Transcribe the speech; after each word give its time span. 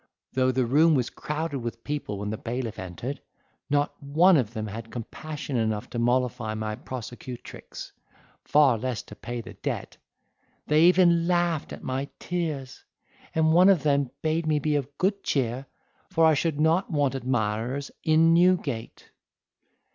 Though 0.33 0.51
the 0.51 0.65
room 0.65 0.95
was 0.95 1.11
crowded 1.11 1.59
with 1.59 1.83
people 1.83 2.17
when 2.17 2.31
the 2.31 2.35
bailiff 2.39 2.79
entered, 2.79 3.21
not 3.69 4.01
one 4.01 4.35
of 4.35 4.55
them 4.55 4.65
had 4.65 4.89
compassion 4.89 5.57
enough 5.57 5.91
to 5.91 5.99
mollify 5.99 6.55
my 6.55 6.75
prosecutrix, 6.75 7.91
far 8.43 8.79
less 8.79 9.03
to 9.03 9.15
pay 9.15 9.41
the 9.41 9.53
debt; 9.53 9.97
they 10.65 10.85
even 10.85 11.27
laughed 11.27 11.71
at 11.71 11.83
my 11.83 12.09
tears, 12.17 12.83
and 13.35 13.53
one 13.53 13.69
of 13.69 13.83
them 13.83 14.09
bade 14.23 14.47
me 14.47 14.57
be 14.57 14.75
of 14.75 14.97
good 14.97 15.23
cheer, 15.23 15.67
for 16.09 16.25
I 16.25 16.33
should 16.33 16.59
not 16.59 16.89
want 16.89 17.13
admirers 17.13 17.91
in 18.03 18.33
Newgate. 18.33 19.11